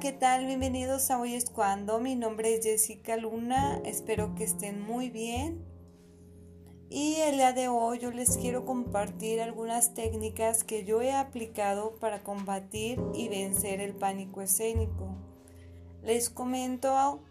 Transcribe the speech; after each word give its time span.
¿qué 0.00 0.12
tal? 0.12 0.44
Bienvenidos 0.44 1.10
a 1.10 1.18
Hoy 1.18 1.34
es 1.34 1.48
Cuando. 1.48 1.98
Mi 2.00 2.16
nombre 2.16 2.54
es 2.54 2.62
Jessica 2.62 3.16
Luna. 3.16 3.80
Espero 3.86 4.34
que 4.34 4.44
estén 4.44 4.82
muy 4.82 5.08
bien. 5.08 5.64
Y 6.90 7.14
el 7.14 7.36
día 7.36 7.54
de 7.54 7.68
hoy 7.68 7.98
yo 7.98 8.10
les 8.10 8.36
quiero 8.36 8.66
compartir 8.66 9.40
algunas 9.40 9.94
técnicas 9.94 10.64
que 10.64 10.84
yo 10.84 11.00
he 11.00 11.12
aplicado 11.12 11.96
para 11.98 12.22
combatir 12.22 13.00
y 13.14 13.28
vencer 13.28 13.80
el 13.80 13.94
pánico 13.94 14.42
escénico. 14.42 15.16
Les 16.02 16.28
comento 16.28 17.22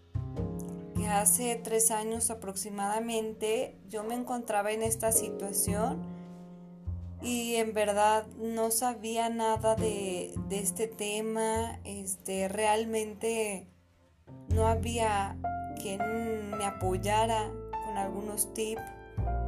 que 0.96 1.06
hace 1.08 1.56
tres 1.58 1.92
años 1.92 2.32
aproximadamente 2.32 3.78
yo 3.90 4.04
me 4.04 4.16
encontraba 4.16 4.72
en 4.72 4.82
esta 4.82 5.12
situación 5.12 6.15
y 7.26 7.56
en 7.56 7.74
verdad 7.74 8.28
no 8.38 8.70
sabía 8.70 9.30
nada 9.30 9.76
de, 9.76 10.36
este 10.52 10.88
tema, 10.88 11.80
este, 11.84 12.48
realmente 12.48 13.68
no 14.50 14.68
había 14.68 15.36
quien 15.82 16.52
me 16.52 16.66
apoyara 16.66 17.52
con 17.84 17.98
algunos 17.98 18.54
tips 18.54 18.84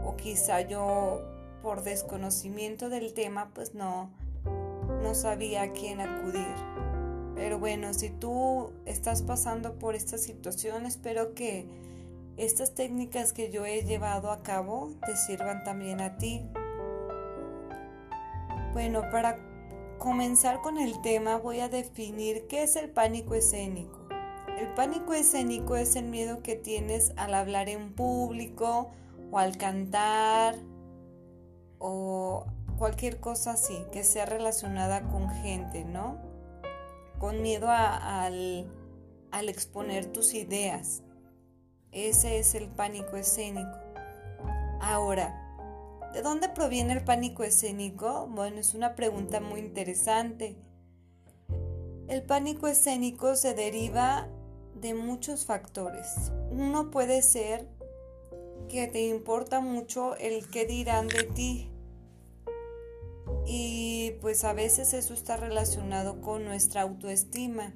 o 0.03 0.15
quizá 0.17 0.61
yo 0.61 1.21
por 1.61 1.83
desconocimiento 1.83 2.89
del 2.89 3.13
tema 3.13 3.51
pues 3.53 3.75
no, 3.75 4.09
no 5.03 5.13
sabía 5.13 5.61
a 5.61 5.71
quién 5.71 6.01
acudir. 6.01 6.55
Pero 7.35 7.59
bueno, 7.59 7.93
si 7.93 8.09
tú 8.09 8.73
estás 8.85 9.21
pasando 9.21 9.77
por 9.77 9.93
esta 9.93 10.17
situación, 10.17 10.87
espero 10.87 11.35
que 11.35 11.67
estas 12.37 12.73
técnicas 12.73 13.33
que 13.33 13.51
yo 13.51 13.67
he 13.67 13.83
llevado 13.83 14.31
a 14.31 14.41
cabo 14.41 14.93
te 15.05 15.15
sirvan 15.15 15.63
también 15.63 16.01
a 16.01 16.17
ti. 16.17 16.49
Bueno, 18.73 19.01
para 19.11 19.37
comenzar 19.97 20.61
con 20.61 20.77
el 20.77 21.01
tema 21.01 21.37
voy 21.37 21.61
a 21.61 21.69
definir 21.69 22.47
qué 22.47 22.63
es 22.63 22.75
el 22.75 22.89
pánico 22.89 23.33
escénico. 23.33 24.07
El 24.59 24.73
pánico 24.73 25.13
escénico 25.13 25.75
es 25.75 25.95
el 25.95 26.05
miedo 26.05 26.41
que 26.43 26.55
tienes 26.55 27.13
al 27.15 27.33
hablar 27.33 27.69
en 27.69 27.93
público 27.93 28.91
o 29.31 29.39
al 29.39 29.57
cantar 29.57 30.55
o 31.79 32.45
cualquier 32.77 33.19
cosa 33.19 33.51
así 33.51 33.77
que 33.91 34.03
sea 34.03 34.25
relacionada 34.25 35.01
con 35.09 35.29
gente, 35.29 35.85
¿no? 35.85 36.17
Con 37.19 37.41
miedo 37.41 37.67
al, 37.69 38.71
al 39.31 39.49
exponer 39.49 40.07
tus 40.07 40.33
ideas. 40.33 41.03
Ese 41.91 42.39
es 42.39 42.53
el 42.53 42.67
pánico 42.67 43.15
escénico. 43.15 43.77
Ahora, 44.81 45.46
¿De 46.13 46.21
dónde 46.21 46.49
proviene 46.49 46.93
el 46.93 47.03
pánico 47.03 47.43
escénico? 47.43 48.27
Bueno, 48.27 48.59
es 48.59 48.73
una 48.73 48.95
pregunta 48.95 49.39
muy 49.39 49.59
interesante. 49.59 50.55
El 52.07 52.23
pánico 52.23 52.67
escénico 52.67 53.35
se 53.35 53.53
deriva 53.53 54.27
de 54.75 54.93
muchos 54.93 55.45
factores. 55.45 56.31
Uno 56.51 56.89
puede 56.89 57.21
ser 57.21 57.67
que 58.69 58.87
te 58.87 59.05
importa 59.07 59.59
mucho 59.59 60.15
el 60.17 60.47
qué 60.49 60.65
dirán 60.65 61.07
de 61.07 61.23
ti. 61.23 61.69
Y 63.45 64.11
pues 64.21 64.43
a 64.43 64.53
veces 64.53 64.93
eso 64.93 65.13
está 65.13 65.37
relacionado 65.37 66.21
con 66.21 66.45
nuestra 66.45 66.81
autoestima. 66.81 67.73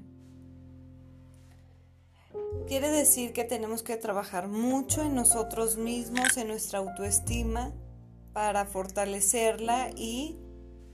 Quiere 2.67 2.89
decir 2.89 3.33
que 3.33 3.43
tenemos 3.43 3.83
que 3.83 3.97
trabajar 3.97 4.47
mucho 4.47 5.01
en 5.01 5.15
nosotros 5.15 5.77
mismos, 5.77 6.37
en 6.37 6.47
nuestra 6.47 6.79
autoestima, 6.79 7.73
para 8.33 8.65
fortalecerla 8.65 9.91
y 9.95 10.37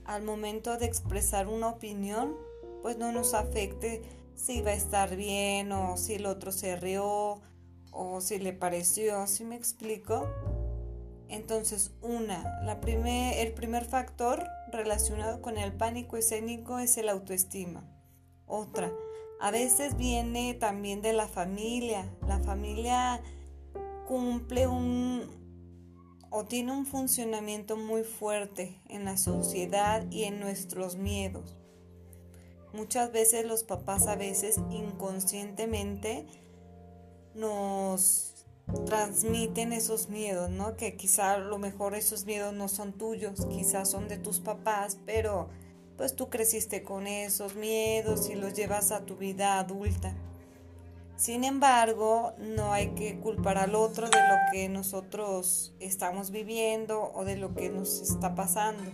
al 0.04 0.22
momento 0.22 0.78
de 0.78 0.86
expresar 0.86 1.48
una 1.48 1.68
opinión, 1.68 2.34
pues 2.82 2.96
no 2.96 3.12
nos 3.12 3.34
afecte 3.34 4.02
si 4.34 4.62
va 4.62 4.70
a 4.70 4.74
estar 4.74 5.16
bien 5.16 5.72
o 5.72 5.96
si 5.96 6.14
el 6.14 6.26
otro 6.26 6.52
se 6.52 6.76
rió 6.76 7.40
o 7.90 8.20
si 8.20 8.38
le 8.38 8.52
pareció, 8.52 9.26
¿sí 9.26 9.44
me 9.44 9.56
explico? 9.56 10.26
Entonces, 11.28 11.92
una, 12.00 12.62
la 12.64 12.80
el 12.80 13.52
primer 13.52 13.84
factor 13.84 14.46
relacionado 14.72 15.42
con 15.42 15.58
el 15.58 15.72
pánico 15.72 16.16
escénico 16.16 16.78
es 16.78 16.96
el 16.96 17.08
autoestima. 17.08 17.84
Otra, 18.46 18.90
a 19.40 19.50
veces 19.50 19.96
viene 19.96 20.54
también 20.54 21.02
de 21.02 21.12
la 21.12 21.28
familia. 21.28 22.10
La 22.26 22.38
familia 22.38 23.20
cumple 24.06 24.66
un, 24.66 25.47
o 26.30 26.44
tiene 26.44 26.72
un 26.72 26.86
funcionamiento 26.86 27.76
muy 27.76 28.02
fuerte 28.02 28.80
en 28.88 29.04
la 29.04 29.16
sociedad 29.16 30.04
y 30.10 30.24
en 30.24 30.40
nuestros 30.40 30.96
miedos. 30.96 31.56
Muchas 32.72 33.12
veces 33.12 33.46
los 33.46 33.64
papás 33.64 34.06
a 34.06 34.16
veces 34.16 34.60
inconscientemente 34.70 36.26
nos 37.34 38.46
transmiten 38.84 39.72
esos 39.72 40.10
miedos, 40.10 40.50
¿no? 40.50 40.76
Que 40.76 40.96
quizá 40.96 41.34
a 41.34 41.38
lo 41.38 41.58
mejor 41.58 41.94
esos 41.94 42.26
miedos 42.26 42.52
no 42.52 42.68
son 42.68 42.92
tuyos, 42.92 43.46
quizás 43.46 43.90
son 43.90 44.08
de 44.08 44.18
tus 44.18 44.40
papás, 44.40 44.98
pero 45.06 45.48
pues 45.96 46.14
tú 46.14 46.28
creciste 46.28 46.82
con 46.82 47.06
esos 47.06 47.56
miedos 47.56 48.28
y 48.28 48.34
los 48.34 48.54
llevas 48.54 48.92
a 48.92 49.06
tu 49.06 49.16
vida 49.16 49.58
adulta. 49.58 50.14
Sin 51.18 51.42
embargo, 51.42 52.32
no 52.38 52.72
hay 52.72 52.90
que 52.90 53.18
culpar 53.18 53.58
al 53.58 53.74
otro 53.74 54.08
de 54.08 54.16
lo 54.16 54.36
que 54.52 54.68
nosotros 54.68 55.74
estamos 55.80 56.30
viviendo 56.30 57.10
o 57.12 57.24
de 57.24 57.36
lo 57.36 57.56
que 57.56 57.70
nos 57.70 58.00
está 58.00 58.36
pasando. 58.36 58.84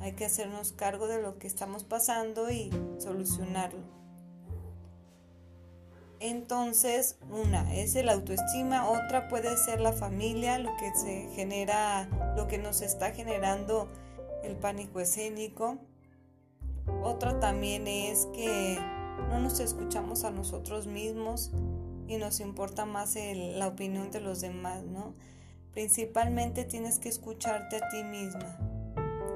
Hay 0.00 0.14
que 0.14 0.24
hacernos 0.24 0.72
cargo 0.72 1.06
de 1.06 1.22
lo 1.22 1.38
que 1.38 1.46
estamos 1.46 1.84
pasando 1.84 2.50
y 2.50 2.72
solucionarlo. 2.98 3.84
Entonces, 6.18 7.18
una 7.30 7.72
es 7.72 7.94
el 7.94 8.08
autoestima, 8.08 8.90
otra 8.90 9.28
puede 9.28 9.56
ser 9.56 9.80
la 9.80 9.92
familia, 9.92 10.58
lo 10.58 10.76
que 10.76 10.92
se 10.96 11.28
genera, 11.36 12.08
lo 12.36 12.48
que 12.48 12.58
nos 12.58 12.80
está 12.80 13.12
generando 13.12 13.86
el 14.42 14.56
pánico 14.56 14.98
escénico. 14.98 15.78
Otra 17.04 17.38
también 17.38 17.86
es 17.86 18.26
que 18.34 18.76
no 19.28 19.40
nos 19.40 19.60
escuchamos 19.60 20.24
a 20.24 20.30
nosotros 20.30 20.86
mismos 20.86 21.50
y 22.06 22.16
nos 22.16 22.40
importa 22.40 22.86
más 22.86 23.16
la 23.16 23.68
opinión 23.68 24.10
de 24.10 24.20
los 24.20 24.40
demás, 24.40 24.84
¿no? 24.84 25.14
Principalmente 25.72 26.64
tienes 26.64 26.98
que 26.98 27.08
escucharte 27.08 27.76
a 27.76 27.88
ti 27.88 28.02
misma. 28.04 28.58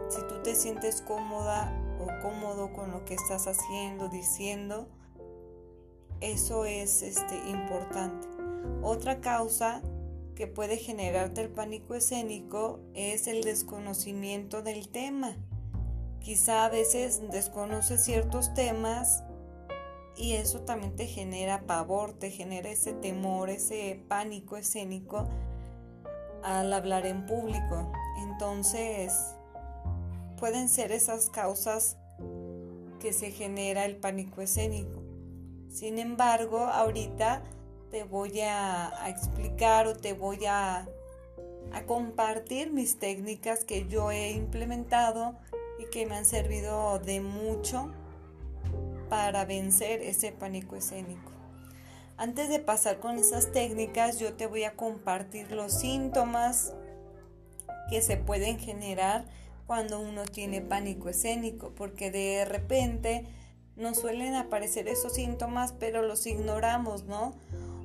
Si 0.09 0.21
tú 0.23 0.43
te 0.43 0.55
sientes 0.55 1.03
cómoda 1.03 1.73
o 2.01 2.23
cómodo 2.23 2.73
con 2.73 2.91
lo 2.91 3.05
que 3.05 3.15
estás 3.15 3.47
haciendo, 3.47 4.09
diciendo, 4.09 4.89
eso 6.21 6.65
es 6.65 7.03
este, 7.03 7.37
importante. 7.49 8.27
Otra 8.83 9.21
causa 9.21 9.83
que 10.35 10.47
puede 10.47 10.77
generarte 10.77 11.43
el 11.43 11.51
pánico 11.51 11.95
escénico 11.95 12.81
es 12.95 13.27
el 13.27 13.43
desconocimiento 13.43 14.63
del 14.63 14.89
tema. 14.89 15.37
Quizá 16.21 16.65
a 16.65 16.71
veces 16.71 17.21
desconoces 17.31 18.05
ciertos 18.05 18.55
temas 18.55 19.24
y 20.17 20.35
eso 20.35 20.61
también 20.61 20.95
te 20.97 21.07
genera 21.07 21.63
pavor, 21.63 22.13
te 22.13 22.31
genera 22.31 22.71
ese 22.71 22.93
temor, 22.93 23.51
ese 23.51 24.01
pánico 24.09 24.57
escénico 24.57 25.29
al 26.43 26.73
hablar 26.73 27.07
en 27.07 27.27
público. 27.27 27.93
Entonces, 28.23 29.13
pueden 30.39 30.69
ser 30.69 30.93
esas 30.93 31.31
causas 31.31 31.97
que 33.01 33.13
se 33.13 33.33
genera 33.33 33.85
el 33.85 33.97
pánico 33.97 34.41
escénico. 34.41 35.03
Sin 35.69 35.99
embargo, 35.99 36.59
ahorita 36.59 37.43
te 37.91 38.05
voy 38.05 38.41
a, 38.41 38.93
explicar 39.09 39.87
o 39.87 39.97
te 39.97 40.13
voy 40.13 40.45
a, 40.47 40.87
compartir 41.87 42.73
mis 42.73 43.01
técnicas 43.01 43.65
que 43.65 43.89
yo 43.89 44.13
he 44.13 44.31
implementado 44.31 45.35
y 45.81 45.87
que 45.91 46.07
me 46.07 46.15
han 46.15 46.25
servido 46.25 47.01
de 47.01 47.21
mucho 47.21 47.91
para 49.15 49.45
vencer 49.45 50.03
ese 50.03 50.33
pánico 50.33 50.75
escénico. 50.75 51.31
Antes 52.17 52.49
de 52.49 52.59
pasar 52.59 52.99
con 52.99 53.17
esas 53.17 53.53
técnicas, 53.53 54.19
yo 54.19 54.33
te 54.33 54.49
voy 54.49 54.65
a 54.65 54.75
compartir 54.75 55.53
los 55.53 55.73
síntomas 55.73 56.73
que 57.89 58.03
se 58.03 58.17
pueden 58.17 58.59
generar 58.59 59.25
cuando 59.69 60.01
uno 60.01 60.25
tiene 60.25 60.63
pánico 60.63 61.09
escénico, 61.09 61.71
porque 61.77 62.11
de 62.11 62.45
repente 62.45 63.25
nos 63.77 63.99
suelen 63.99 64.35
aparecer 64.35 64.89
esos 64.89 65.15
síntomas, 65.15 65.73
pero 65.79 66.03
los 66.03 66.27
ignoramos, 66.27 67.05
¿no? 67.05 67.37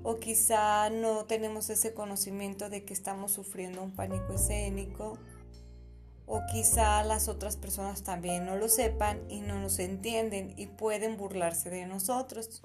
O 0.02 0.18
quizá 0.18 0.90
no 0.90 1.26
tenemos 1.26 1.70
ese 1.70 1.94
conocimiento 1.94 2.72
de 2.72 2.86
que 2.86 2.94
estamos 2.94 3.32
sufriendo 3.32 3.84
un 3.84 3.92
pánico 3.92 4.34
escénico 4.34 5.20
o 6.32 6.46
quizá 6.46 7.04
las 7.04 7.28
otras 7.28 7.58
personas 7.58 8.04
también 8.04 8.46
no 8.46 8.56
lo 8.56 8.70
sepan 8.70 9.20
y 9.30 9.42
no 9.42 9.60
nos 9.60 9.80
entienden 9.80 10.54
y 10.58 10.68
pueden 10.68 11.18
burlarse 11.18 11.72
de 11.72 11.88
nosotros, 11.88 12.62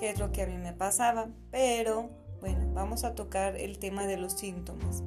que 0.00 0.08
es 0.08 0.18
lo 0.18 0.32
que 0.32 0.42
a 0.42 0.46
mí 0.46 0.56
me 0.56 0.72
pasaba. 0.72 1.28
Pero 1.50 2.08
bueno, 2.40 2.72
vamos 2.72 3.04
a 3.04 3.14
tocar 3.14 3.54
el 3.56 3.78
tema 3.78 4.06
de 4.06 4.16
los 4.16 4.32
síntomas. 4.32 5.02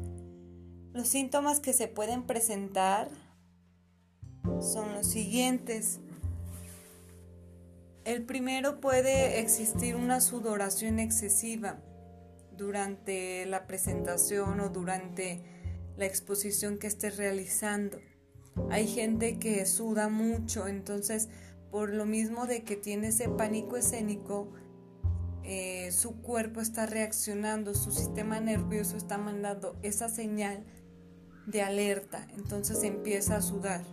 Los 0.94 1.07
síntomas 1.07 1.59
que 1.59 1.74
se 1.74 1.88
pueden 1.88 2.27
presentar 2.27 3.09
son 4.62 4.94
los 4.94 5.07
siguientes. 5.07 6.00
El 8.06 8.24
primero 8.24 8.80
puede 8.80 9.39
existir 9.39 9.95
una 9.95 10.21
sudoración 10.21 11.00
excesiva 11.00 11.80
durante 12.56 13.48
la 13.48 13.65
presentación 13.65 14.60
o 14.60 14.69
durante 14.69 15.56
la 15.97 16.05
exposición 16.05 16.77
que 16.77 16.88
estés 16.88 17.17
realizando. 17.17 17.99
Hay 18.69 18.88
gente 18.88 19.38
que 19.39 19.65
suda 19.65 20.09
mucho, 20.09 20.67
entonces 20.67 21.29
por 21.71 21.94
lo 21.94 22.05
mismo 22.05 22.45
de 22.45 22.63
que 22.63 22.75
tiene 22.75 23.09
ese 23.09 23.29
pánico 23.29 23.77
escénico, 23.77 24.51
eh, 25.44 25.91
su 25.91 26.21
cuerpo 26.21 26.61
está 26.61 26.85
reaccionando, 26.85 27.73
su 27.73 27.91
sistema 27.91 28.39
nervioso 28.39 28.97
está 28.97 29.17
mandando 29.17 29.77
esa 29.81 30.09
señal 30.09 30.63
de 31.45 31.61
alerta, 31.61 32.27
entonces 32.35 32.83
empieza 32.83 33.38
a 33.38 33.41
sudar. 33.41 33.83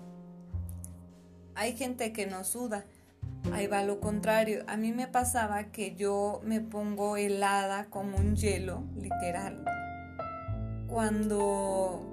Hay 1.55 1.77
gente 1.77 2.13
que 2.13 2.27
no 2.27 2.43
suda, 2.43 2.85
ahí 3.53 3.67
va 3.67 3.85
lo 3.85 4.01
contrario. 4.01 4.65
A 4.67 4.77
mí 4.77 4.93
me 4.93 5.07
pasaba 5.07 5.71
que 5.71 5.95
yo 5.95 6.41
me 6.45 6.61
pongo 6.61 7.17
helada 7.17 7.87
como 7.91 8.17
un 8.17 8.35
hielo, 8.35 8.83
literal, 8.97 9.65
cuando 10.95 12.07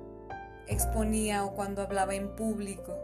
exponía 0.65 1.45
o 1.45 1.53
cuando 1.53 1.83
hablaba 1.83 2.15
en 2.15 2.35
público. 2.35 2.97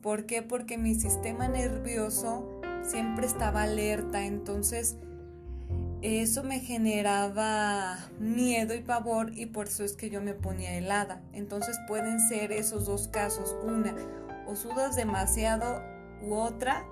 ¿Por 0.00 0.26
qué? 0.26 0.42
Porque 0.42 0.78
mi 0.78 0.94
sistema 0.94 1.48
nervioso 1.48 2.60
siempre 2.84 3.26
estaba 3.26 3.64
alerta, 3.64 4.26
entonces 4.26 4.96
eso 6.02 6.44
me 6.44 6.60
generaba 6.60 7.98
miedo 8.20 8.76
y 8.76 8.80
pavor 8.82 9.36
y 9.36 9.46
por 9.46 9.66
eso 9.66 9.82
es 9.82 9.94
que 9.94 10.08
yo 10.08 10.22
me 10.22 10.34
ponía 10.34 10.76
helada. 10.76 11.20
Entonces 11.32 11.76
pueden 11.88 12.20
ser 12.20 12.52
esos 12.52 12.86
dos 12.86 13.08
casos, 13.08 13.56
una, 13.64 13.92
o 14.46 14.54
sudas 14.54 14.94
demasiado 14.94 15.82
u 16.22 16.34
otra, 16.34 16.86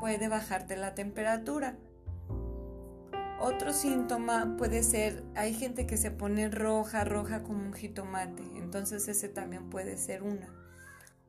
puede 0.00 0.26
bajarte 0.26 0.76
la 0.76 0.96
temperatura. 0.96 1.76
Otro 3.42 3.72
síntoma 3.72 4.54
puede 4.56 4.84
ser, 4.84 5.24
hay 5.34 5.52
gente 5.52 5.84
que 5.84 5.96
se 5.96 6.12
pone 6.12 6.48
roja, 6.48 7.02
roja 7.02 7.42
como 7.42 7.58
un 7.58 7.72
jitomate, 7.72 8.44
entonces 8.54 9.08
ese 9.08 9.28
también 9.28 9.68
puede 9.68 9.96
ser 9.96 10.22
una. 10.22 10.48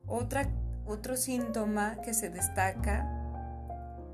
Otra, 0.06 0.48
otro 0.86 1.16
síntoma 1.16 2.00
que 2.02 2.14
se 2.14 2.30
destaca 2.30 3.04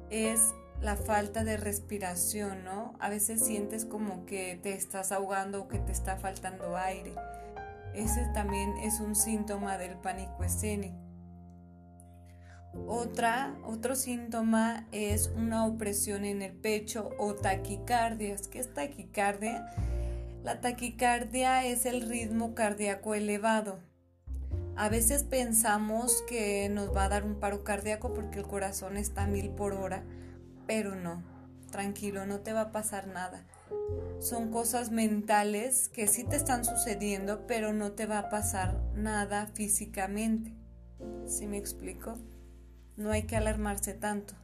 es 0.09 0.41
la 0.81 0.97
falta 0.97 1.45
de 1.45 1.59
respiración, 1.59 2.65
¿no? 2.65 2.95
A 3.01 3.11
veces 3.11 3.45
sientes 3.45 3.85
como 3.85 4.25
que 4.25 4.59
te 4.63 4.73
estás 4.73 5.13
ahogando 5.13 5.65
o 5.65 5.69
que 5.69 5.79
te 5.79 5.93
está 5.93 6.17
faltando 6.17 6.79
aire. 6.79 7.15
Ese 7.93 8.27
también 8.33 8.79
es 8.79 9.01
un 9.01 9.15
síntoma 9.15 9.77
del 9.77 9.99
pánico 9.99 10.43
escénico. 10.43 11.10
Otra, 12.87 13.57
otro 13.65 13.97
síntoma 13.97 14.87
es 14.93 15.31
una 15.37 15.67
opresión 15.67 16.25
en 16.25 16.43
el 16.43 16.53
pecho 16.53 17.11
o 17.19 17.35
taquicardias. 17.35 18.49
¿Qué 18.49 18.61
es 18.61 18.73
taquicardia? 18.73 19.75
La 20.45 20.61
taquicardia 20.61 21.67
es 21.67 21.85
el 21.85 22.09
ritmo 22.09 22.55
cardíaco 22.55 23.15
elevado. 23.15 23.79
A 24.77 24.89
veces 24.89 25.25
pensamos 25.25 26.23
que 26.29 26.69
nos 26.71 26.95
va 26.97 27.05
a 27.05 27.09
dar 27.09 27.25
un 27.25 27.39
paro 27.39 27.65
cardíaco 27.65 28.15
porque 28.15 28.39
el 28.39 28.47
corazón 28.47 28.97
está 28.97 29.25
a 29.25 29.27
mil 29.27 29.51
por 29.51 29.75
hora, 29.75 30.05
pero 30.67 30.95
no, 30.95 31.23
tranquilo, 31.71 32.25
no 32.25 32.41
te 32.41 32.53
va 32.53 32.63
a 32.63 32.73
pasar 32.73 33.09
nada. 33.09 33.45
Son 34.21 34.51
cosas 34.51 34.91
mentales 34.91 35.89
que 35.89 36.07
sí 36.07 36.25
te 36.25 36.37
están 36.37 36.65
sucediendo, 36.65 37.47
pero 37.47 37.73
no 37.73 37.93
te 37.93 38.07
va 38.07 38.21
a 38.21 38.31
pasar 38.31 38.81
nada 38.95 39.49
físicamente. 39.49 40.55
¿Sí 41.27 41.47
me 41.47 41.59
explico? 41.59 42.17
No 43.01 43.11
hay 43.13 43.23
que 43.23 43.35
alarmarse 43.35 43.95
tanto. 43.95 44.35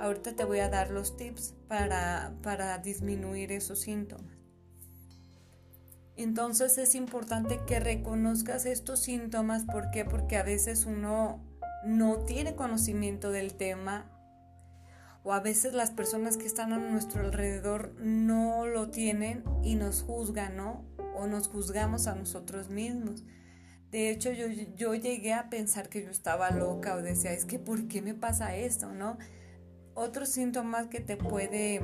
Ahorita 0.00 0.34
te 0.34 0.42
voy 0.42 0.58
a 0.58 0.68
dar 0.68 0.90
los 0.90 1.16
tips 1.16 1.54
para, 1.68 2.34
para 2.42 2.76
disminuir 2.78 3.52
esos 3.52 3.78
síntomas. 3.78 4.36
Entonces 6.16 6.76
es 6.78 6.96
importante 6.96 7.60
que 7.68 7.78
reconozcas 7.78 8.66
estos 8.66 8.98
síntomas. 8.98 9.64
¿Por 9.64 9.92
qué? 9.92 10.04
Porque 10.04 10.36
a 10.36 10.42
veces 10.42 10.86
uno 10.86 11.40
no 11.84 12.24
tiene 12.24 12.56
conocimiento 12.56 13.30
del 13.30 13.54
tema 13.54 14.10
o 15.22 15.32
a 15.32 15.38
veces 15.38 15.72
las 15.72 15.92
personas 15.92 16.36
que 16.36 16.46
están 16.46 16.72
a 16.72 16.78
nuestro 16.78 17.20
alrededor 17.22 17.94
no 18.00 18.66
lo 18.66 18.90
tienen 18.90 19.44
y 19.62 19.76
nos 19.76 20.02
juzgan, 20.02 20.56
¿no? 20.56 20.84
O 21.14 21.28
nos 21.28 21.46
juzgamos 21.46 22.08
a 22.08 22.16
nosotros 22.16 22.70
mismos. 22.70 23.22
De 23.94 24.10
hecho, 24.10 24.32
yo, 24.32 24.48
yo 24.74 24.96
llegué 24.96 25.34
a 25.34 25.48
pensar 25.48 25.88
que 25.88 26.02
yo 26.02 26.10
estaba 26.10 26.50
loca 26.50 26.96
o 26.96 27.00
decía, 27.00 27.30
es 27.32 27.44
que 27.44 27.60
¿por 27.60 27.86
qué 27.86 28.02
me 28.02 28.12
pasa 28.12 28.56
esto, 28.56 28.92
no? 28.92 29.18
Otro 29.94 30.26
síntoma 30.26 30.90
que 30.90 30.98
te 30.98 31.16
puede, 31.16 31.80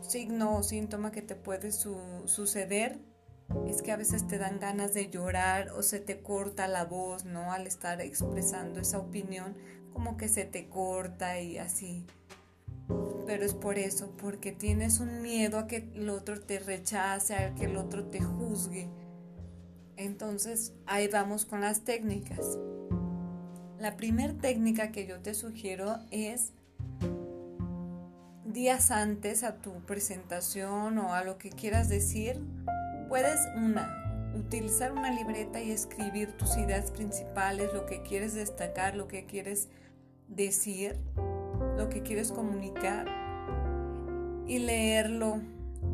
signo 0.00 0.56
o 0.56 0.62
síntoma 0.62 1.12
que 1.12 1.20
te 1.20 1.36
puede 1.36 1.70
suceder 1.70 3.00
es 3.68 3.82
que 3.82 3.92
a 3.92 3.98
veces 3.98 4.26
te 4.26 4.38
dan 4.38 4.60
ganas 4.60 4.94
de 4.94 5.10
llorar 5.10 5.72
o 5.72 5.82
se 5.82 6.00
te 6.00 6.22
corta 6.22 6.66
la 6.68 6.86
voz, 6.86 7.26
¿no? 7.26 7.52
Al 7.52 7.66
estar 7.66 8.00
expresando 8.00 8.80
esa 8.80 8.98
opinión, 8.98 9.54
como 9.92 10.16
que 10.16 10.30
se 10.30 10.46
te 10.46 10.70
corta 10.70 11.38
y 11.38 11.58
así. 11.58 12.06
Pero 13.26 13.44
es 13.44 13.52
por 13.52 13.76
eso, 13.76 14.16
porque 14.16 14.52
tienes 14.52 15.00
un 15.00 15.20
miedo 15.20 15.58
a 15.58 15.66
que 15.66 15.90
el 15.94 16.08
otro 16.08 16.40
te 16.40 16.60
rechace, 16.60 17.34
a 17.34 17.54
que 17.54 17.66
el 17.66 17.76
otro 17.76 18.06
te 18.06 18.22
juzgue. 18.22 18.88
Entonces, 19.96 20.72
ahí 20.86 21.08
vamos 21.08 21.44
con 21.44 21.60
las 21.60 21.82
técnicas. 21.82 22.58
La 23.78 23.96
primera 23.96 24.34
técnica 24.34 24.92
que 24.92 25.06
yo 25.06 25.20
te 25.20 25.34
sugiero 25.34 25.98
es 26.10 26.52
días 28.44 28.90
antes 28.90 29.42
a 29.42 29.56
tu 29.56 29.72
presentación 29.86 30.98
o 30.98 31.14
a 31.14 31.24
lo 31.24 31.38
que 31.38 31.50
quieras 31.50 31.88
decir, 31.88 32.40
Puedes, 33.12 33.46
una, 33.56 34.32
utilizar 34.34 34.90
una 34.90 35.10
libreta 35.10 35.60
y 35.60 35.70
escribir 35.70 36.32
tus 36.38 36.56
ideas 36.56 36.90
principales, 36.90 37.74
lo 37.74 37.84
que 37.84 38.00
quieres 38.00 38.32
destacar, 38.32 38.96
lo 38.96 39.06
que 39.06 39.26
quieres 39.26 39.68
decir, 40.28 40.96
lo 41.76 41.90
que 41.90 42.02
quieres 42.02 42.32
comunicar 42.32 43.06
y 44.46 44.60
leerlo 44.60 45.42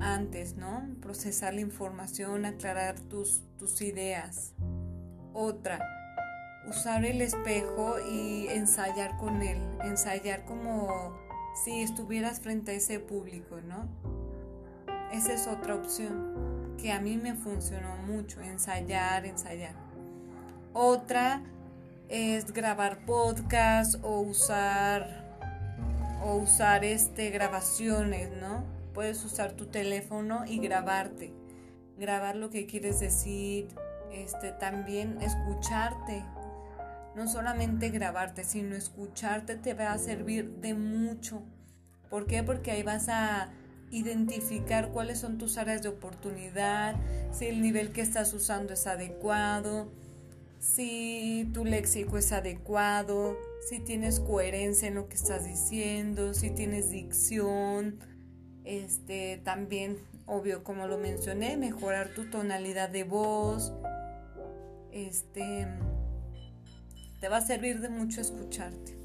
antes, 0.00 0.56
¿no? 0.56 0.88
Procesar 1.00 1.54
la 1.54 1.60
información, 1.60 2.44
aclarar 2.44 2.98
tus, 3.00 3.42
tus 3.58 3.80
ideas. 3.82 4.54
Otra, 5.32 5.80
usar 6.68 7.04
el 7.04 7.20
espejo 7.20 7.96
y 8.10 8.46
ensayar 8.48 9.16
con 9.16 9.42
él, 9.42 9.58
ensayar 9.84 10.44
como 10.44 11.16
si 11.64 11.82
estuvieras 11.82 12.40
frente 12.40 12.72
a 12.72 12.74
ese 12.74 13.00
público, 13.00 13.60
¿no? 13.60 13.88
Esa 15.12 15.32
es 15.32 15.46
otra 15.46 15.74
opción 15.74 16.76
que 16.78 16.92
a 16.92 17.00
mí 17.00 17.16
me 17.16 17.34
funcionó 17.34 17.96
mucho, 18.06 18.40
ensayar, 18.40 19.26
ensayar. 19.26 19.74
Otra 20.72 21.42
es 22.08 22.52
grabar 22.52 23.04
podcast 23.04 23.96
o 24.02 24.20
usar 24.20 25.26
o 26.22 26.36
usar 26.36 26.84
este 26.84 27.30
grabaciones, 27.30 28.30
¿no? 28.40 28.77
Puedes 28.92 29.24
usar 29.24 29.52
tu 29.52 29.66
teléfono 29.66 30.44
y 30.46 30.58
grabarte. 30.58 31.32
Grabar 31.98 32.36
lo 32.36 32.50
que 32.50 32.66
quieres 32.66 33.00
decir, 33.00 33.68
este 34.12 34.52
también 34.52 35.20
escucharte. 35.20 36.24
No 37.14 37.28
solamente 37.28 37.90
grabarte, 37.90 38.44
sino 38.44 38.76
escucharte 38.76 39.56
te 39.56 39.74
va 39.74 39.92
a 39.92 39.98
servir 39.98 40.50
de 40.60 40.74
mucho. 40.74 41.42
¿Por 42.10 42.26
qué? 42.26 42.42
Porque 42.42 42.70
ahí 42.70 42.82
vas 42.82 43.08
a 43.08 43.50
identificar 43.90 44.90
cuáles 44.90 45.18
son 45.18 45.38
tus 45.38 45.58
áreas 45.58 45.82
de 45.82 45.88
oportunidad, 45.88 46.96
si 47.32 47.46
el 47.46 47.62
nivel 47.62 47.92
que 47.92 48.02
estás 48.02 48.32
usando 48.34 48.74
es 48.74 48.86
adecuado, 48.86 49.90
si 50.58 51.48
tu 51.54 51.64
léxico 51.64 52.18
es 52.18 52.32
adecuado, 52.32 53.36
si 53.68 53.80
tienes 53.80 54.20
coherencia 54.20 54.88
en 54.88 54.94
lo 54.94 55.08
que 55.08 55.16
estás 55.16 55.44
diciendo, 55.44 56.34
si 56.34 56.50
tienes 56.50 56.90
dicción, 56.90 57.98
este 58.68 59.40
también 59.44 59.98
obvio 60.26 60.62
como 60.62 60.86
lo 60.86 60.98
mencioné, 60.98 61.56
mejorar 61.56 62.08
tu 62.08 62.28
tonalidad 62.30 62.90
de 62.90 63.04
voz. 63.04 63.72
Este 64.92 65.66
te 67.20 67.28
va 67.28 67.38
a 67.38 67.40
servir 67.40 67.80
de 67.80 67.88
mucho 67.88 68.20
escucharte. 68.20 68.96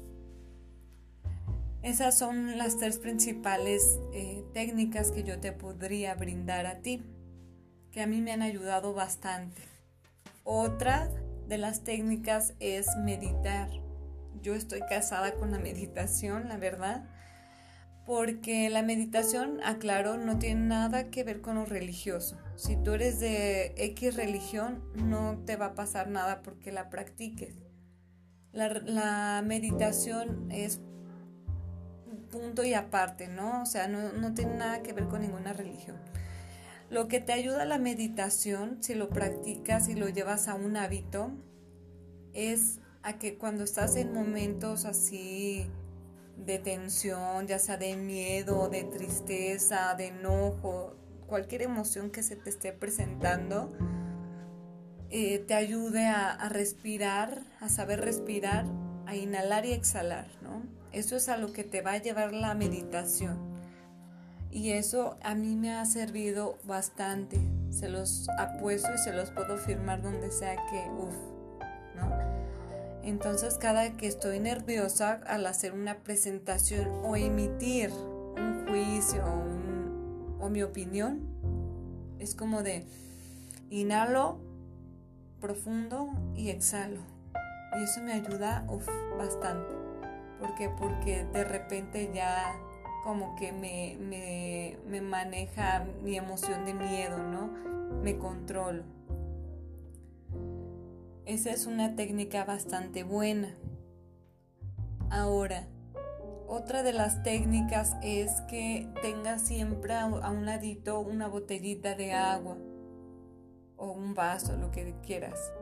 Esas 1.82 2.16
son 2.16 2.56
las 2.56 2.78
tres 2.78 2.98
principales 2.98 3.98
eh, 4.12 4.44
técnicas 4.52 5.10
que 5.10 5.22
yo 5.22 5.40
te 5.40 5.52
podría 5.52 6.14
brindar 6.14 6.66
a 6.66 6.78
ti, 6.80 7.02
que 7.90 8.02
a 8.02 8.06
mí 8.06 8.20
me 8.20 8.32
han 8.32 8.42
ayudado 8.42 8.94
bastante. 8.94 9.62
Otra 10.44 11.10
de 11.48 11.58
las 11.58 11.84
técnicas 11.84 12.54
es 12.60 12.86
meditar. 12.98 13.70
Yo 14.42 14.54
estoy 14.54 14.80
casada 14.88 15.34
con 15.34 15.50
la 15.50 15.58
meditación, 15.70 16.48
la 16.48 16.58
verdad, 16.58 17.08
porque 18.06 18.68
la 18.68 18.82
meditación, 18.82 19.60
aclaro, 19.64 20.16
no 20.18 20.38
tiene 20.38 20.66
nada 20.66 21.10
que 21.10 21.24
ver 21.24 21.40
con 21.40 21.56
lo 21.56 21.64
religioso. 21.64 22.38
Si 22.56 22.76
tú 22.76 22.92
eres 22.92 23.18
de 23.18 23.74
X 23.76 24.16
religión, 24.16 24.82
no 24.94 25.38
te 25.46 25.56
va 25.56 25.66
a 25.66 25.74
pasar 25.74 26.08
nada 26.08 26.42
porque 26.42 26.70
la 26.70 26.90
practiques. 26.90 27.54
La, 28.52 29.42
meditación 29.44 30.50
es 30.52 30.80
punto 32.30 32.62
y 32.62 32.74
aparte, 32.74 33.26
¿no? 33.26 33.62
O 33.62 33.66
sea, 33.66 33.88
no, 33.88 34.12
no 34.12 34.34
tiene 34.34 34.56
nada 34.56 34.82
que 34.82 34.92
ver 34.92 35.08
con 35.08 35.22
ninguna 35.22 35.52
religión. 35.52 35.96
Lo 36.90 37.08
que 37.08 37.20
te 37.20 37.32
ayuda 37.32 37.62
a 37.62 37.66
la 37.66 37.78
meditación, 37.78 38.78
si 38.80 38.94
lo 38.94 39.08
practicas 39.08 39.88
y 39.88 39.94
lo 39.94 40.08
llevas 40.08 40.46
a 40.46 40.54
un 40.54 40.76
hábito, 40.76 41.32
es 42.34 42.80
a 43.02 43.18
que 43.18 43.36
cuando 43.36 43.64
estás 43.64 43.96
en 43.96 44.12
momentos 44.12 44.84
así 44.84 45.66
de 46.36 46.58
tensión, 46.58 47.46
ya 47.46 47.58
sea 47.58 47.76
de 47.76 47.96
miedo, 47.96 48.68
de 48.68 48.84
tristeza, 48.84 49.94
de 49.94 50.08
enojo, 50.08 50.94
cualquier 51.26 51.62
emoción 51.62 52.10
que 52.10 52.22
se 52.22 52.36
te 52.36 52.50
esté 52.50 52.72
presentando, 52.72 53.72
eh, 55.10 55.38
te 55.38 55.54
ayude 55.54 56.06
a, 56.06 56.48
respirar, 56.48 57.42
a 57.60 57.68
saber 57.68 58.00
respirar, 58.00 58.66
a 59.06 59.14
inhalar 59.14 59.64
y 59.66 59.72
exhalar, 59.72 60.28
¿no? 60.42 60.62
Eso 60.92 61.16
es 61.16 61.28
a 61.28 61.36
lo 61.36 61.52
que 61.52 61.64
te 61.64 61.82
va 61.82 61.92
a 61.92 61.98
llevar 61.98 62.32
la 62.32 62.54
meditación. 62.54 63.38
Y 64.50 64.70
eso 64.70 65.16
a 65.22 65.34
mí 65.34 65.56
me 65.56 65.74
ha 65.74 65.84
servido 65.84 66.58
bastante. 66.64 67.38
Se 67.70 67.88
los 67.88 68.28
apuesto 68.38 68.88
y 68.94 68.98
se 68.98 69.12
los 69.12 69.30
puedo 69.30 69.58
firmar 69.58 70.00
donde 70.02 70.30
sea 70.30 70.54
que, 70.70 70.88
uff. 70.90 71.33
Entonces 73.04 73.58
cada 73.58 73.98
que 73.98 74.06
estoy 74.06 74.40
nerviosa 74.40 75.20
al 75.26 75.46
hacer 75.46 75.74
una 75.74 75.98
presentación 75.98 76.88
o 77.04 77.16
emitir 77.16 77.90
un 77.90 78.66
juicio 78.66 79.22
o, 80.40 80.48
mi 80.48 80.62
opinión, 80.62 81.20
es 82.18 82.34
como 82.34 82.62
de 82.62 82.86
inhalo 83.70 84.38
profundo 85.40 86.08
y 86.34 86.48
exhalo. 86.48 87.00
Y 87.78 87.82
eso 87.82 88.00
me 88.02 88.12
ayuda 88.12 88.66
bastante. 89.18 89.74
¿Por 90.40 90.54
qué? 90.54 90.70
Porque 90.70 91.24
de 91.24 91.44
repente 91.44 92.10
ya 92.14 92.54
como 93.02 93.36
que 93.36 93.52
me, 93.52 93.98
me, 94.86 95.00
maneja 95.02 95.84
mi 96.02 96.16
emoción 96.16 96.64
de 96.64 96.72
miedo, 96.72 97.18
¿no? 97.18 97.48
Me 98.02 98.16
controlo. 98.16 98.93
Esa 101.26 101.50
es 101.50 101.66
una 101.66 101.96
técnica 101.96 102.44
bastante 102.44 103.02
buena. 103.02 103.54
Ahora, 105.10 105.66
otra 106.46 106.82
de 106.82 106.92
las 106.92 107.22
técnicas 107.22 107.96
es 108.02 108.30
que 108.42 108.88
tengas 109.00 109.42
siempre 109.42 109.94
a 109.94 110.06
un 110.06 110.44
ladito 110.44 111.00
una 111.00 111.28
botellita 111.28 111.94
de 111.94 112.12
agua 112.12 112.58
o 113.76 113.92
un 113.92 114.14
vaso, 114.14 114.56
lo 114.56 114.70
que 114.70 114.94
quieras. 115.02 115.52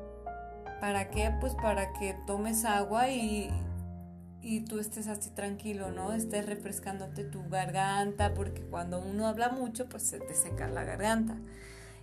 ¿Para 0.81 1.11
qué? 1.11 1.33
Pues 1.41 1.55
para 1.55 1.93
que 1.93 2.17
tomes 2.27 2.65
agua 2.65 3.11
y 3.11 3.51
y 4.43 4.63
tú 4.63 4.81
estés 4.81 5.07
así 5.07 5.31
tranquilo, 5.31 5.93
¿no? 5.93 6.13
Estés 6.13 6.47
refrescándote 6.47 7.23
tu 7.23 7.49
garganta, 7.49 8.35
porque 8.35 8.63
cuando 8.63 9.01
uno 9.01 9.29
habla 9.29 9.51
mucho, 9.51 9.89
pues 9.89 10.03
se 10.03 10.19
te 10.19 10.35
seca 10.35 10.67
la 10.67 10.83
garganta. 10.83 11.37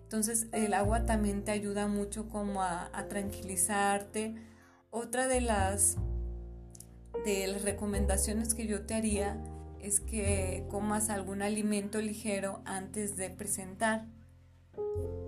Entonces 0.09 0.47
el 0.53 0.73
agua 0.73 1.05
también 1.05 1.43
te 1.43 1.51
ayuda 1.51 1.85
mucho 1.85 2.27
como 2.29 2.63
a, 2.63 2.89
tranquilizarte. 3.09 4.33
Otra 4.89 5.27
de 5.27 5.39
las, 5.39 5.97
de 7.25 7.45
las 7.45 7.61
recomendaciones 7.61 8.55
que 8.55 8.65
yo 8.65 8.87
te 8.87 8.95
haría 8.95 9.39
es 9.79 9.99
que 9.99 10.65
comas 10.67 11.11
algún 11.11 11.43
alimento 11.43 12.01
ligero 12.01 12.63
antes 12.65 13.17
de 13.17 13.29
presentar. 13.29 14.07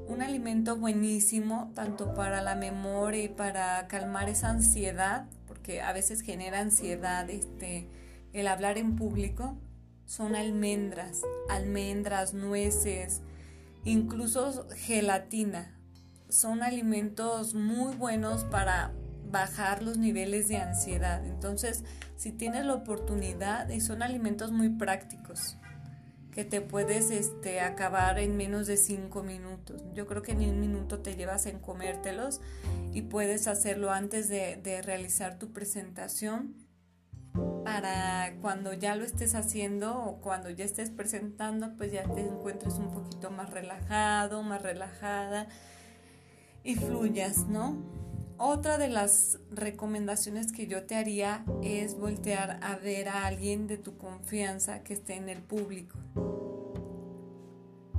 Un 0.07 0.23
alimento 0.23 0.75
buenísimo 0.75 1.71
tanto 1.75 2.15
para 2.15 2.41
la 2.41 2.55
memoria 2.55 3.25
y 3.25 3.29
para 3.29 3.87
calmar 3.87 4.29
esa 4.29 4.49
ansiedad 4.49 5.27
que 5.61 5.79
a 5.81 5.93
veces 5.93 6.21
genera 6.21 6.59
ansiedad 6.59 7.29
este, 7.29 7.87
el 8.33 8.47
hablar 8.47 8.79
en 8.79 8.95
público, 8.95 9.59
son 10.05 10.35
almendras, 10.35 11.21
almendras, 11.49 12.33
nueces, 12.33 13.21
incluso 13.83 14.67
gelatina. 14.75 15.77
Son 16.29 16.63
alimentos 16.63 17.55
muy 17.55 17.95
buenos 17.95 18.45
para 18.45 18.93
bajar 19.29 19.83
los 19.83 19.97
niveles 19.97 20.47
de 20.47 20.57
ansiedad. 20.57 21.25
Entonces, 21.25 21.83
si 22.15 22.31
tienes 22.31 22.65
la 22.65 22.75
oportunidad, 22.75 23.69
y 23.69 23.81
son 23.81 24.03
alimentos 24.03 24.51
muy 24.51 24.69
prácticos 24.69 25.57
que 26.31 26.45
te 26.45 26.61
puedes 26.61 27.11
este, 27.11 27.59
acabar 27.59 28.17
en 28.17 28.37
menos 28.37 28.65
de 28.65 28.77
cinco 28.77 29.21
minutos. 29.21 29.83
Yo 29.93 30.07
creo 30.07 30.21
que 30.21 30.33
ni 30.33 30.49
un 30.49 30.61
minuto 30.61 30.99
te 30.99 31.17
llevas 31.17 31.45
en 31.45 31.59
comértelos 31.59 32.39
y 32.93 33.01
puedes 33.01 33.47
hacerlo 33.47 33.91
antes 33.91 34.29
de 34.29 34.81
realizar 34.81 35.37
tu 35.37 35.51
presentación 35.51 36.70
para 37.63 38.35
cuando 38.41 38.73
ya 38.73 38.95
lo 38.95 39.03
estés 39.03 39.35
haciendo 39.35 39.97
o 39.97 40.17
cuando 40.17 40.49
ya 40.49 40.65
estés 40.65 40.89
presentando, 40.89 41.75
pues 41.77 41.91
ya 41.91 42.03
te 42.03 42.21
encuentres 42.21 42.75
un 42.75 42.91
poquito 42.91 43.31
más 43.31 43.49
relajado, 43.49 44.43
más 44.43 44.61
relajada 44.61 45.47
y 46.63 46.75
fluyas, 46.75 47.47
¿no? 47.47 47.77
Otra 48.37 48.79
de 48.79 48.87
las 48.87 49.37
recomendaciones 49.51 50.51
que 50.51 50.65
yo 50.65 50.83
te 50.85 50.95
haría 50.95 51.45
es 51.61 51.95
voltear 51.95 52.59
a 52.63 52.75
ver 52.75 53.07
a 53.07 53.27
alguien 53.27 53.67
de 53.67 53.77
tu 53.77 53.97
confianza 53.97 54.83
que 54.83 54.93
esté 54.93 55.13
en 55.15 55.29
el 55.29 55.43
público. 55.43 55.99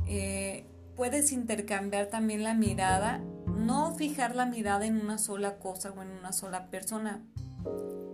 Eh, 0.08 0.66
puedes 0.96 1.30
intercambiar 1.30 2.06
también 2.06 2.42
la 2.42 2.54
mirada, 2.54 3.18
no 3.46 3.94
fijar 3.94 4.34
la 4.34 4.46
mirada 4.46 4.84
en 4.84 5.00
una 5.00 5.16
sola 5.16 5.58
cosa 5.58 5.92
o 5.92 6.02
en 6.02 6.10
una 6.10 6.32
sola 6.32 6.70
persona, 6.70 7.22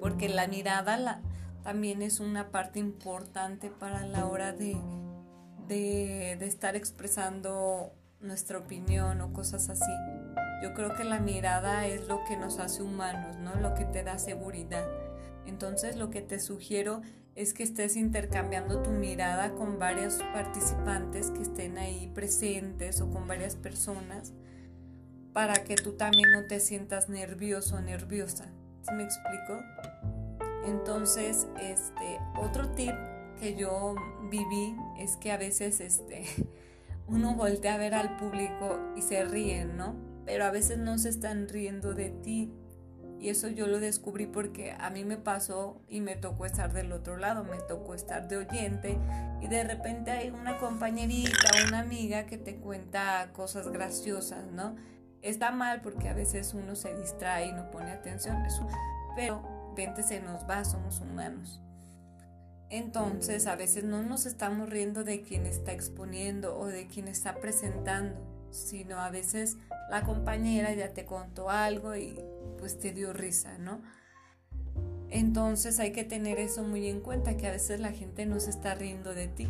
porque 0.00 0.28
la 0.28 0.46
mirada 0.46 1.20
también 1.62 2.02
es 2.02 2.20
una 2.20 2.50
parte 2.50 2.78
importante 2.78 3.70
para 3.70 4.06
la 4.06 4.26
hora 4.26 4.52
de, 4.52 4.76
de 5.68 6.46
estar 6.46 6.76
expresando 6.76 7.92
nuestra 8.20 8.58
opinión 8.58 9.20
o 9.20 9.32
cosas 9.32 9.68
así. 9.68 9.92
Yo 10.62 10.74
creo 10.74 10.94
que 10.96 11.04
la 11.04 11.20
mirada 11.20 11.86
es 11.86 12.08
lo 12.08 12.24
que 12.24 12.36
nos 12.36 12.58
hace 12.58 12.82
humanos, 12.82 13.36
¿no? 13.38 13.54
Lo 13.56 13.74
que 13.74 13.84
te 13.84 14.02
da 14.02 14.18
seguridad. 14.18 14.88
Entonces 15.46 15.96
lo 15.96 16.10
que 16.10 16.20
te 16.20 16.40
sugiero 16.40 17.00
es 17.34 17.54
que 17.54 17.62
estés 17.62 17.94
intercambiando 17.94 18.82
tu 18.82 18.90
mirada 18.90 19.52
con 19.52 19.78
varios 19.78 20.16
participantes 20.32 21.30
que 21.30 21.42
estén 21.42 21.78
ahí 21.78 22.10
presentes 22.12 23.00
o 23.00 23.10
con 23.10 23.28
varias 23.28 23.54
personas 23.54 24.32
para 25.32 25.54
que 25.62 25.76
tú 25.76 25.92
también 25.92 26.32
no 26.32 26.46
te 26.46 26.58
sientas 26.58 27.08
nervioso 27.08 27.76
o 27.76 27.80
nerviosa. 27.80 28.48
¿Sí 28.88 28.94
me 28.94 29.04
explico? 29.04 29.62
Entonces, 30.64 31.46
este, 31.60 32.18
otro 32.36 32.70
tip 32.70 32.94
que 33.40 33.54
yo 33.54 33.94
viví 34.30 34.74
es 34.98 35.16
que 35.16 35.32
a 35.32 35.36
veces 35.36 35.80
este, 35.80 36.24
uno 37.06 37.34
voltea 37.34 37.74
a 37.74 37.78
ver 37.78 37.94
al 37.94 38.16
público 38.16 38.78
y 38.96 39.02
se 39.02 39.24
ríen, 39.24 39.76
¿no? 39.76 40.08
pero 40.28 40.44
a 40.44 40.50
veces 40.50 40.76
no 40.76 40.98
se 40.98 41.08
están 41.08 41.48
riendo 41.48 41.94
de 41.94 42.10
ti. 42.10 42.52
Y 43.18 43.30
eso 43.30 43.48
yo 43.48 43.66
lo 43.66 43.80
descubrí 43.80 44.26
porque 44.26 44.72
a 44.78 44.90
mí 44.90 45.02
me 45.02 45.16
pasó 45.16 45.80
y 45.88 46.02
me 46.02 46.16
tocó 46.16 46.44
estar 46.44 46.74
del 46.74 46.92
otro 46.92 47.16
lado, 47.16 47.44
me 47.44 47.56
tocó 47.66 47.94
estar 47.94 48.28
de 48.28 48.36
oyente 48.36 48.98
y 49.40 49.46
de 49.46 49.64
repente 49.64 50.10
hay 50.10 50.28
una 50.28 50.58
compañerita, 50.58 51.48
una 51.66 51.78
amiga 51.78 52.26
que 52.26 52.36
te 52.36 52.56
cuenta 52.56 53.30
cosas 53.32 53.68
graciosas, 53.70 54.52
¿no? 54.52 54.76
Está 55.22 55.50
mal 55.50 55.80
porque 55.80 56.08
a 56.08 56.14
veces 56.14 56.54
uno 56.54 56.76
se 56.76 56.94
distrae 56.94 57.46
y 57.46 57.52
no 57.52 57.70
pone 57.70 57.90
atención, 57.90 58.44
eso, 58.46 58.66
pero 59.16 59.72
vente 59.76 60.02
se 60.02 60.20
nos 60.20 60.48
va, 60.48 60.64
somos 60.64 61.00
humanos. 61.00 61.60
Entonces 62.70 63.46
a 63.46 63.56
veces 63.56 63.84
no 63.84 64.02
nos 64.02 64.26
estamos 64.26 64.68
riendo 64.68 65.02
de 65.02 65.22
quien 65.22 65.46
está 65.46 65.72
exponiendo 65.72 66.58
o 66.58 66.66
de 66.66 66.86
quien 66.86 67.08
está 67.08 67.36
presentando 67.36 68.38
sino 68.50 68.98
a 69.00 69.10
veces 69.10 69.56
la 69.90 70.02
compañera 70.02 70.72
ya 70.72 70.92
te 70.92 71.04
contó 71.04 71.50
algo 71.50 71.96
y 71.96 72.18
pues 72.58 72.78
te 72.78 72.92
dio 72.92 73.12
risa, 73.12 73.58
¿no? 73.58 73.82
Entonces 75.10 75.78
hay 75.78 75.92
que 75.92 76.04
tener 76.04 76.38
eso 76.38 76.62
muy 76.62 76.86
en 76.88 77.00
cuenta, 77.00 77.36
que 77.36 77.46
a 77.46 77.52
veces 77.52 77.80
la 77.80 77.92
gente 77.92 78.26
no 78.26 78.40
se 78.40 78.50
está 78.50 78.74
riendo 78.74 79.14
de 79.14 79.28
ti, 79.28 79.48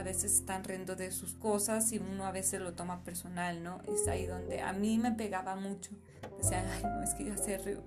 a 0.00 0.02
veces 0.02 0.34
están 0.34 0.64
riendo 0.64 0.96
de 0.96 1.12
sus 1.12 1.34
cosas 1.34 1.92
y 1.92 1.98
uno 1.98 2.24
a 2.24 2.32
veces 2.32 2.60
lo 2.60 2.72
toma 2.72 3.04
personal, 3.04 3.62
¿no? 3.62 3.82
Es 3.86 4.08
ahí 4.08 4.26
donde 4.26 4.62
a 4.62 4.72
mí 4.72 4.98
me 4.98 5.12
pegaba 5.12 5.56
mucho. 5.56 5.90
Decía, 6.38 6.64
ay, 6.72 6.82
no, 6.82 7.02
es 7.02 7.14
que 7.14 7.24
ya 7.24 7.36
se 7.36 7.58
rió. 7.58 7.82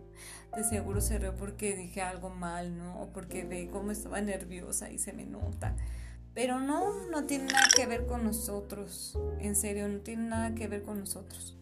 De 0.56 0.64
seguro 0.64 1.02
se 1.02 1.18
rió 1.18 1.36
porque 1.36 1.76
dije 1.76 2.02
algo 2.02 2.30
mal, 2.30 2.78
¿no? 2.78 3.02
O 3.02 3.12
porque 3.12 3.44
ve 3.44 3.70
cómo 3.72 3.92
estaba 3.92 4.22
nerviosa 4.22 4.92
y 4.92 5.00
se 5.00 5.12
me 5.12 5.26
nota. 5.26 5.76
Pero 6.36 6.60
no, 6.60 7.08
no 7.10 7.26
tiene 7.26 7.46
nada 7.46 7.68
que 7.76 7.86
ver 7.88 8.06
con 8.06 8.24
nosotros. 8.24 9.18
En 9.40 9.56
serio, 9.56 9.88
no 9.88 10.00
tiene 10.00 10.30
nada 10.30 10.56
que 10.56 10.68
ver 10.68 10.84
con 10.84 11.00
nosotros. 11.00 11.58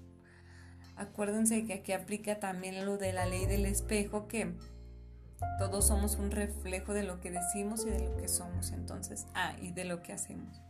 Acuérdense 0.98 1.66
que 1.66 1.74
aquí 1.74 1.94
aplica 1.94 2.40
también 2.40 2.86
lo 2.86 2.98
de 2.98 3.14
la 3.14 3.26
ley 3.26 3.46
del 3.46 3.66
espejo, 3.66 4.28
que 4.28 4.54
todos 5.58 5.88
somos 5.88 6.16
un 6.16 6.32
reflejo 6.32 6.94
de 6.94 7.04
lo 7.04 7.20
que 7.20 7.32
decimos 7.32 7.86
y 7.86 7.90
de 7.90 8.00
lo 8.00 8.18
que 8.18 8.28
somos. 8.28 8.72
Entonces, 8.72 9.28
ah, 9.34 9.56
y 9.62 9.72
de 9.72 9.86
lo 9.86 10.02
que 10.02 10.14
hacemos. 10.14 10.62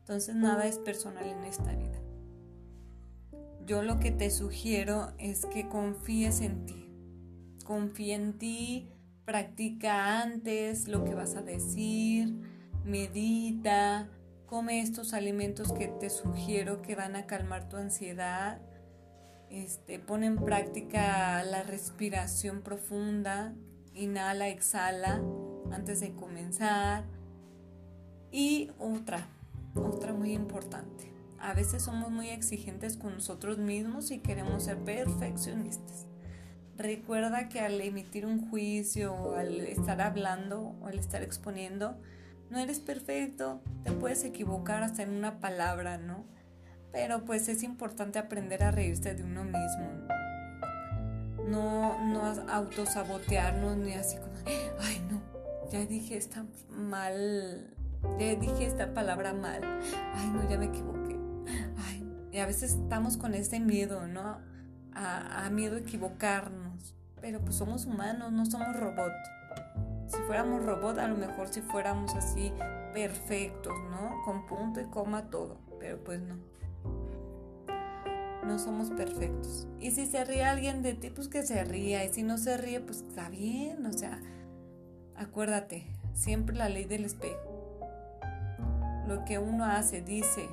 Entonces, 0.00 0.34
nada 0.34 0.66
es 0.66 0.78
personal 0.78 1.26
en 1.26 1.44
esta 1.44 1.72
vida. 1.74 2.00
Yo 3.66 3.82
lo 3.82 4.00
que 4.00 4.10
te 4.10 4.30
sugiero 4.30 5.12
es 5.18 5.46
que 5.46 5.68
confíes 5.68 6.40
en 6.40 6.66
ti. 6.66 6.88
Confía 7.64 8.16
en 8.16 8.38
ti, 8.38 8.88
practica 9.24 10.20
antes 10.20 10.88
lo 10.88 11.04
que 11.04 11.14
vas 11.14 11.36
a 11.36 11.42
decir, 11.42 12.34
medita, 12.84 14.08
come 14.46 14.80
estos 14.80 15.14
alimentos 15.14 15.72
que 15.72 15.88
te 15.88 16.10
sugiero 16.10 16.82
que 16.82 16.94
van 16.94 17.16
a 17.16 17.26
calmar 17.26 17.68
tu 17.68 17.76
ansiedad. 17.76 18.60
Este, 19.48 19.98
pone 19.98 20.26
en 20.26 20.36
práctica 20.36 21.42
la 21.44 21.62
respiración 21.62 22.62
profunda, 22.62 23.54
inhala, 23.94 24.48
exhala 24.48 25.22
antes 25.70 26.00
de 26.00 26.12
comenzar. 26.14 27.04
Y 28.30 28.70
otra, 28.78 29.26
otra 29.74 30.12
muy 30.12 30.32
importante. 30.32 31.12
A 31.38 31.54
veces 31.54 31.82
somos 31.82 32.10
muy 32.10 32.28
exigentes 32.28 32.96
con 32.96 33.14
nosotros 33.14 33.58
mismos 33.58 34.10
y 34.10 34.20
queremos 34.20 34.64
ser 34.64 34.78
perfeccionistas. 34.78 36.06
Recuerda 36.76 37.48
que 37.48 37.60
al 37.60 37.80
emitir 37.80 38.26
un 38.26 38.48
juicio 38.48 39.34
al 39.34 39.60
estar 39.60 40.00
hablando 40.00 40.74
o 40.80 40.86
al 40.86 40.98
estar 40.98 41.22
exponiendo, 41.22 41.96
no 42.50 42.58
eres 42.58 42.80
perfecto, 42.80 43.60
te 43.82 43.92
puedes 43.92 44.24
equivocar 44.24 44.82
hasta 44.82 45.02
en 45.02 45.10
una 45.10 45.40
palabra, 45.40 45.98
¿no? 45.98 46.24
Pero 46.92 47.24
pues 47.24 47.48
es 47.48 47.62
importante 47.62 48.18
aprender 48.18 48.62
a 48.62 48.70
reírse 48.70 49.14
de 49.14 49.24
uno 49.24 49.44
mismo. 49.44 50.06
No, 51.48 51.98
no 52.04 52.22
autosabotearnos 52.50 53.76
ni 53.76 53.94
así 53.94 54.16
como, 54.16 54.32
ay 54.80 55.06
no, 55.10 55.20
ya 55.70 55.84
dije 55.86 56.16
esta 56.16 56.44
mal, 56.68 57.74
ya 58.18 58.34
dije 58.36 58.66
esta 58.66 58.94
palabra 58.94 59.32
mal, 59.32 59.62
ay 60.14 60.30
no, 60.32 60.48
ya 60.48 60.58
me 60.58 60.66
equivoqué. 60.66 61.18
Ay, 61.86 62.06
y 62.30 62.38
a 62.38 62.46
veces 62.46 62.74
estamos 62.74 63.16
con 63.16 63.34
ese 63.34 63.60
miedo, 63.60 64.06
¿no? 64.06 64.38
A, 64.94 65.46
a 65.46 65.50
miedo 65.50 65.76
a 65.76 65.80
equivocarnos. 65.80 66.94
Pero 67.20 67.40
pues 67.40 67.54
somos 67.54 67.86
humanos, 67.86 68.32
no 68.32 68.44
somos 68.46 68.76
robots. 68.76 69.30
Si 70.08 70.18
fuéramos 70.26 70.64
robots, 70.64 70.98
a 70.98 71.06
lo 71.06 71.16
mejor 71.16 71.48
si 71.48 71.60
fuéramos 71.62 72.14
así 72.16 72.52
perfectos, 72.92 73.74
¿no? 73.90 74.22
Con 74.24 74.44
punto 74.46 74.80
y 74.80 74.84
coma 74.86 75.30
todo. 75.30 75.58
Pero 75.78 76.02
pues 76.02 76.20
no. 76.20 76.51
No 78.44 78.58
somos 78.58 78.90
perfectos. 78.90 79.68
Y 79.78 79.92
si 79.92 80.06
se 80.06 80.24
ríe 80.24 80.44
alguien 80.44 80.82
de 80.82 80.94
ti, 80.94 81.10
pues 81.10 81.28
que 81.28 81.42
se 81.42 81.62
ría. 81.64 82.04
Y 82.04 82.12
si 82.12 82.22
no 82.22 82.38
se 82.38 82.56
ríe, 82.56 82.80
pues 82.80 82.98
está 83.08 83.28
bien. 83.28 83.86
O 83.86 83.92
sea, 83.92 84.20
acuérdate, 85.16 85.86
siempre 86.14 86.56
la 86.56 86.68
ley 86.68 86.84
del 86.84 87.04
espejo. 87.04 87.80
Lo 89.06 89.24
que 89.24 89.38
uno 89.38 89.64
hace, 89.64 90.02
dice, 90.02 90.48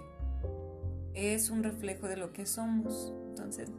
es 1.13 1.49
un 1.49 1.63
reflejo 1.63 2.07
de 2.07 2.17
lo 2.17 2.33
que 2.33 2.45
somos. 2.45 3.13
Entonces, 3.29 3.69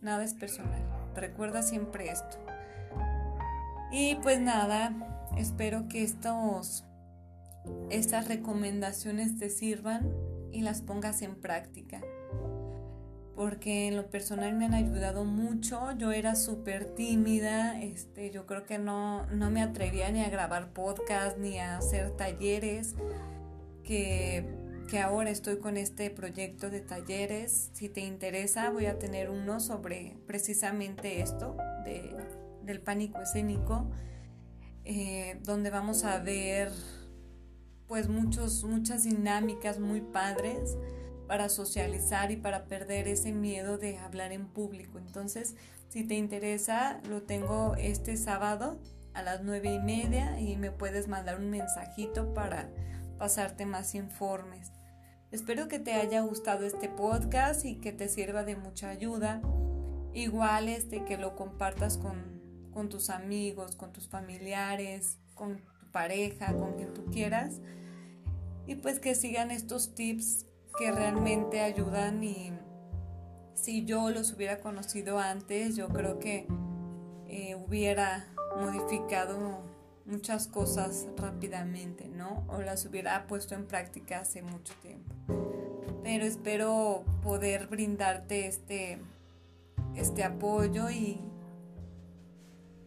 nada 0.00 0.24
es 0.24 0.34
personal. 0.34 0.82
Recuerda 1.14 1.62
siempre 1.62 2.10
esto. 2.10 2.38
Y 3.92 4.16
pues 4.16 4.40
nada, 4.40 4.92
espero 5.36 5.88
que 5.88 6.02
estos, 6.02 6.84
estas 7.90 8.28
recomendaciones 8.28 9.38
te 9.38 9.48
sirvan 9.48 10.12
y 10.52 10.62
las 10.62 10.82
pongas 10.82 11.22
en 11.22 11.36
práctica. 11.36 12.00
Porque 13.36 13.86
en 13.86 13.96
lo 13.96 14.10
personal 14.10 14.54
me 14.56 14.64
han 14.64 14.74
ayudado 14.74 15.24
mucho. 15.24 15.92
Yo 15.98 16.10
era 16.10 16.34
súper 16.34 16.86
tímida. 16.94 17.80
Este, 17.80 18.30
yo 18.30 18.46
creo 18.46 18.64
que 18.64 18.78
no, 18.78 19.26
no 19.26 19.50
me 19.50 19.62
atrevía 19.62 20.10
ni 20.10 20.24
a 20.24 20.30
grabar 20.30 20.72
podcast 20.72 21.38
ni 21.38 21.58
a 21.58 21.76
hacer 21.76 22.10
talleres. 22.16 22.96
Que 23.84 24.44
que 24.86 25.00
ahora 25.00 25.30
estoy 25.30 25.58
con 25.58 25.76
este 25.76 26.10
proyecto 26.10 26.70
de 26.70 26.80
talleres. 26.80 27.70
Si 27.72 27.88
te 27.88 28.00
interesa, 28.00 28.70
voy 28.70 28.86
a 28.86 28.98
tener 28.98 29.30
uno 29.30 29.60
sobre 29.60 30.16
precisamente 30.26 31.20
esto 31.20 31.56
de, 31.84 32.14
del 32.62 32.80
pánico 32.80 33.20
escénico, 33.20 33.90
eh, 34.84 35.38
donde 35.42 35.70
vamos 35.70 36.04
a 36.04 36.18
ver 36.18 36.70
pues 37.88 38.08
muchos, 38.08 38.64
muchas 38.64 39.04
dinámicas 39.04 39.78
muy 39.78 40.00
padres 40.00 40.76
para 41.26 41.48
socializar 41.48 42.30
y 42.30 42.36
para 42.36 42.66
perder 42.66 43.08
ese 43.08 43.32
miedo 43.32 43.78
de 43.78 43.98
hablar 43.98 44.32
en 44.32 44.46
público. 44.46 44.98
Entonces, 44.98 45.56
si 45.88 46.04
te 46.04 46.14
interesa, 46.14 47.00
lo 47.08 47.22
tengo 47.22 47.74
este 47.76 48.16
sábado 48.16 48.78
a 49.14 49.22
las 49.22 49.42
nueve 49.42 49.72
y 49.72 49.78
media 49.78 50.38
y 50.38 50.56
me 50.56 50.70
puedes 50.70 51.08
mandar 51.08 51.40
un 51.40 51.50
mensajito 51.50 52.34
para 52.34 52.68
pasarte 53.18 53.64
más 53.64 53.94
informes. 53.94 54.72
Espero 55.32 55.68
que 55.68 55.78
te 55.78 55.94
haya 55.94 56.20
gustado 56.20 56.66
este 56.66 56.88
podcast 56.88 57.64
y 57.64 57.76
que 57.76 57.92
te 57.92 58.08
sirva 58.08 58.44
de 58.44 58.56
mucha 58.56 58.90
ayuda. 58.90 59.40
Igual 60.12 60.68
este 60.68 61.04
que 61.04 61.16
lo 61.16 61.34
compartas 61.34 61.98
con, 61.98 62.70
con 62.72 62.88
tus 62.88 63.10
amigos, 63.10 63.74
con 63.74 63.92
tus 63.92 64.08
familiares, 64.08 65.18
con 65.34 65.56
tu 65.56 65.90
pareja, 65.90 66.54
con 66.54 66.74
quien 66.74 66.94
tú 66.94 67.06
quieras. 67.06 67.60
Y 68.66 68.76
pues 68.76 69.00
que 69.00 69.14
sigan 69.14 69.50
estos 69.50 69.94
tips 69.94 70.46
que 70.78 70.92
realmente 70.92 71.60
ayudan 71.60 72.22
y 72.22 72.52
si 73.54 73.84
yo 73.84 74.10
los 74.10 74.32
hubiera 74.32 74.60
conocido 74.60 75.18
antes, 75.18 75.76
yo 75.76 75.88
creo 75.88 76.18
que 76.18 76.46
eh, 77.26 77.54
hubiera 77.54 78.28
modificado 78.58 79.62
muchas 80.04 80.46
cosas 80.46 81.06
rápidamente, 81.16 82.08
¿no? 82.08 82.44
O 82.48 82.60
las 82.62 82.86
hubiera 82.86 83.26
puesto 83.26 83.54
en 83.54 83.66
práctica 83.66 84.20
hace 84.20 84.42
mucho 84.42 84.72
tiempo. 84.82 85.14
Pero 86.02 86.24
espero 86.24 87.04
poder 87.22 87.66
brindarte 87.66 88.46
este, 88.46 89.00
este 89.96 90.22
apoyo 90.22 90.88
y, 90.90 91.20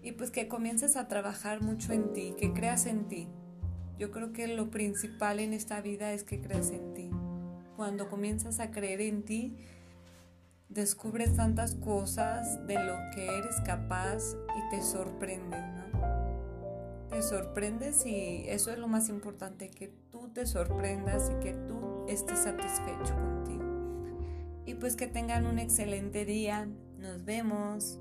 y 0.01 0.13
pues 0.13 0.31
que 0.31 0.47
comiences 0.47 0.95
a 0.95 1.07
trabajar 1.07 1.61
mucho 1.61 1.91
en 1.91 2.13
ti, 2.13 2.33
que 2.37 2.53
creas 2.53 2.85
en 2.85 3.07
ti. 3.07 3.27
Yo 3.97 4.11
creo 4.11 4.31
que 4.31 4.47
lo 4.47 4.69
principal 4.69 5.39
en 5.39 5.51
esta 5.51 5.81
vida 5.81 6.13
es 6.13 6.23
que 6.23 6.39
creas 6.39 6.71
en 6.71 6.93
ti. 6.93 7.08
Cuando 7.79 8.09
comienzas 8.09 8.59
a 8.59 8.71
creer 8.71 8.99
en 8.99 9.23
ti, 9.23 9.55
descubres 10.67 11.37
tantas 11.37 11.75
cosas 11.75 12.67
de 12.67 12.73
lo 12.73 12.97
que 13.15 13.25
eres 13.25 13.55
capaz 13.65 14.33
y 14.33 14.69
te 14.69 14.83
sorprendes, 14.83 15.61
¿no? 15.61 17.07
te 17.09 17.21
sorprendes 17.21 18.05
y 18.05 18.43
eso 18.49 18.73
es 18.73 18.79
lo 18.79 18.89
más 18.89 19.07
importante, 19.07 19.69
que 19.69 19.93
tú 20.11 20.27
te 20.27 20.45
sorprendas 20.45 21.31
y 21.31 21.39
que 21.41 21.53
tú 21.53 22.05
estés 22.09 22.39
satisfecho 22.39 23.15
contigo. 23.15 23.63
Y 24.65 24.73
pues 24.73 24.97
que 24.97 25.07
tengan 25.07 25.45
un 25.45 25.57
excelente 25.57 26.25
día. 26.25 26.67
Nos 26.97 27.23
vemos. 27.23 27.97